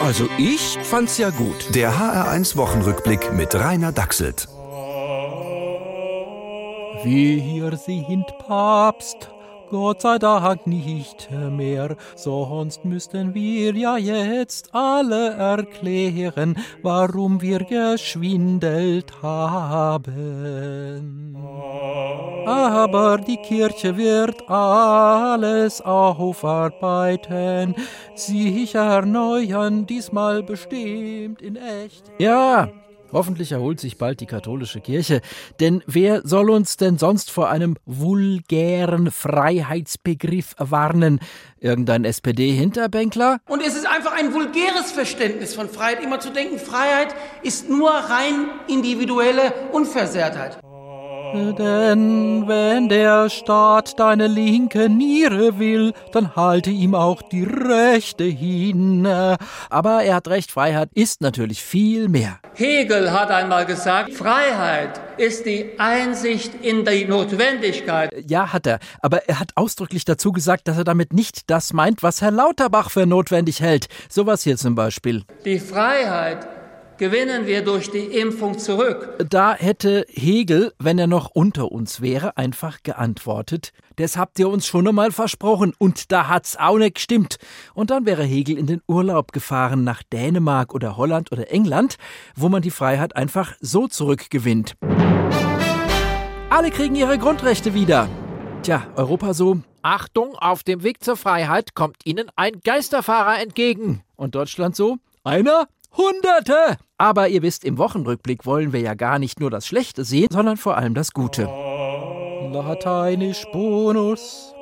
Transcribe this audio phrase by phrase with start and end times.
[0.00, 1.74] Also ich fand's ja gut.
[1.74, 4.48] Der HR1 Wochenrückblick mit Rainer Dachselt.
[7.02, 9.30] Wir sind Papst,
[9.70, 19.22] Gott sei Dank nicht mehr, sonst müssten wir ja jetzt alle erklären, warum wir geschwindelt
[19.22, 21.35] haben.
[22.46, 27.74] Aber die Kirche wird alles aufarbeiten,
[28.14, 32.04] sich erneuern, diesmal bestimmt in echt.
[32.18, 32.68] Ja,
[33.12, 35.20] Hoffentlich erholt sich bald die katholische Kirche,
[35.60, 41.20] denn wer soll uns denn sonst vor einem vulgären Freiheitsbegriff warnen?
[41.60, 43.38] Irgendein SPD-Hinterbänkler?
[43.48, 47.90] Und es ist einfach ein vulgäres Verständnis von Freiheit, immer zu denken, Freiheit ist nur
[47.90, 50.58] rein individuelle Unversehrtheit.
[51.36, 59.06] Denn wenn der Staat deine linke Niere will, dann halte ihm auch die rechte hin.
[59.68, 62.38] Aber er hat recht, Freiheit ist natürlich viel mehr.
[62.54, 68.12] Hegel hat einmal gesagt, Freiheit ist die Einsicht in die Notwendigkeit.
[68.26, 68.78] Ja, hat er.
[69.00, 72.90] Aber er hat ausdrücklich dazu gesagt, dass er damit nicht das meint, was Herr Lauterbach
[72.90, 73.88] für notwendig hält.
[74.08, 75.24] Sowas hier zum Beispiel.
[75.44, 76.46] Die Freiheit
[76.98, 79.16] gewinnen wir durch die Impfung zurück.
[79.28, 84.66] Da hätte Hegel, wenn er noch unter uns wäre, einfach geantwortet, das habt ihr uns
[84.66, 87.38] schon einmal versprochen und da hat's auch nicht gestimmt.
[87.74, 91.96] Und dann wäre Hegel in den Urlaub gefahren nach Dänemark oder Holland oder England,
[92.34, 94.74] wo man die Freiheit einfach so zurückgewinnt.
[96.50, 98.08] Alle kriegen ihre Grundrechte wieder.
[98.62, 99.58] Tja, Europa so.
[99.82, 104.02] Achtung, auf dem Weg zur Freiheit kommt Ihnen ein Geisterfahrer entgegen.
[104.16, 104.96] Und Deutschland so.
[105.22, 105.68] Einer?
[105.96, 106.76] Hunderte!
[106.98, 110.56] Aber ihr wisst, im Wochenrückblick wollen wir ja gar nicht nur das Schlechte sehen, sondern
[110.56, 111.48] vor allem das Gute.
[112.52, 114.54] Lateinisch Bonus.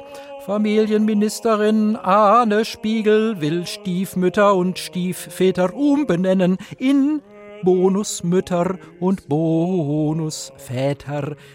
[0.44, 7.22] Familienministerin Arne Spiegel will Stiefmütter und Stiefväter umbenennen in
[7.62, 10.16] Bonusmütter und Bonusväter.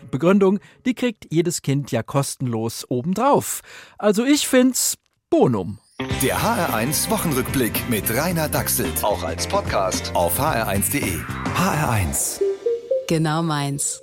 [0.10, 3.62] Begründung, die kriegt jedes Kind ja kostenlos obendrauf.
[4.00, 4.98] Also ich find's
[5.30, 5.78] Bonum.
[6.00, 9.04] Der HR1 Wochenrückblick mit Rainer Dachselt.
[9.04, 11.20] Auch als Podcast auf hr1.de.
[11.56, 12.40] HR1.
[13.10, 14.02] Genau meins.